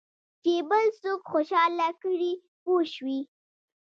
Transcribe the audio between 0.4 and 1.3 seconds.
چې بل څوک